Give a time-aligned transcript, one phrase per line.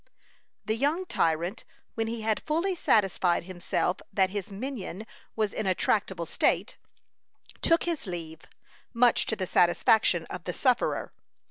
[0.65, 1.63] The young tyrant,
[1.93, 6.75] when he had fully satisfied himself that his minion was in a tractable state,
[7.61, 8.39] took his leave,
[8.95, 11.13] much to the satisfaction of the sufferer.